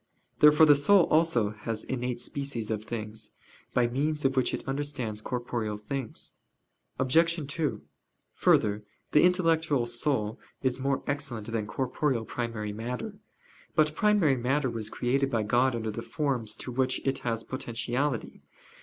Therefore 0.39 0.65
the 0.65 0.73
soul 0.75 1.05
also 1.11 1.51
has 1.51 1.83
innate 1.83 2.19
species 2.19 2.71
of 2.71 2.85
things, 2.85 3.33
by 3.71 3.85
means 3.85 4.25
of 4.25 4.35
which 4.35 4.51
it 4.51 4.67
understands 4.67 5.21
corporeal 5.21 5.77
things. 5.77 6.31
Obj. 6.97 7.45
2: 7.47 7.81
Further, 8.33 8.83
the 9.11 9.21
intellectual 9.21 9.85
soul 9.85 10.39
is 10.63 10.79
more 10.79 11.03
excellent 11.05 11.51
than 11.51 11.67
corporeal 11.67 12.25
primary 12.25 12.73
matter. 12.73 13.19
But 13.75 13.93
primary 13.93 14.37
matter 14.37 14.71
was 14.71 14.89
created 14.89 15.29
by 15.29 15.43
God 15.43 15.75
under 15.75 15.91
the 15.91 16.01
forms 16.01 16.55
to 16.55 16.71
which 16.71 16.99
it 17.05 17.19
has 17.19 17.43
potentiality. 17.43 18.41